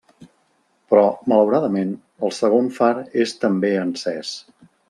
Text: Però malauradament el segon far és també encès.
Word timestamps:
Però 0.93 1.03
malauradament 1.33 1.93
el 2.29 2.35
segon 2.39 2.73
far 2.81 2.91
és 3.27 3.39
també 3.47 3.75
encès. 3.87 4.37